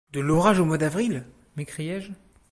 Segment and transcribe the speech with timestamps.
[0.13, 1.23] De l’orage au mois d’avril!
[1.57, 2.09] m’écriai-je.